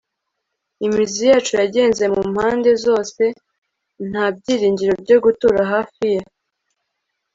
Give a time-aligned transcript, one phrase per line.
[0.85, 3.23] imizi yacu yagenze mu mpande zose,
[4.09, 6.21] nta byiringiro byo gutura hafi ye